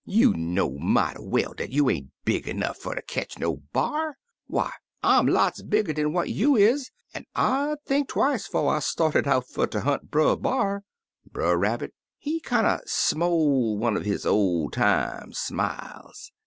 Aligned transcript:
You 0.07 0.33
know 0.33 0.79
mighty 0.79 1.21
well 1.21 1.53
dat 1.53 1.69
you 1.69 1.87
ain't 1.91 2.09
big 2.25 2.47
'nough 2.57 2.77
fer 2.79 2.95
ter 2.95 3.01
ketch 3.03 3.37
no 3.37 3.57
b'ar. 3.71 4.15
Why, 4.47 4.71
I'm 5.03 5.27
lots 5.27 5.61
bigger 5.61 5.93
dan 5.93 6.11
what 6.11 6.29
you 6.31 6.55
is, 6.55 6.89
an' 7.13 7.25
I'd 7.35 7.75
think 7.85 8.07
twice 8.07 8.49
To' 8.49 8.65
I 8.67 8.79
started 8.79 9.27
out 9.27 9.47
fer 9.47 9.67
ter 9.67 9.81
hunt 9.81 10.09
Brer 10.09 10.35
B'ar.' 10.35 10.81
Brer 11.31 11.55
Rabbit, 11.55 11.93
he 12.17 12.39
kinder 12.39 12.79
smole 12.87 13.77
one 13.77 13.95
er 13.95 14.01
his 14.01 14.25
ol' 14.25 14.71
time 14.71 15.33
smiles. 15.33 16.31